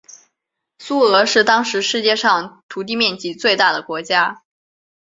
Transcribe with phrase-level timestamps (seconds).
[0.79, 4.41] 苏俄是当时世界上土地面积最大的国家。